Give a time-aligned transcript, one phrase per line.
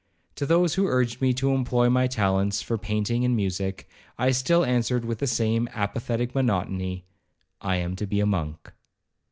[0.37, 4.65] To those who urged me to employ my talents for painting and music, I still
[4.65, 7.05] answered with the same apathetic monotony,
[7.61, 8.73] 'I am to be a monk.'